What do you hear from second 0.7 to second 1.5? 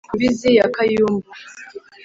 kayumbu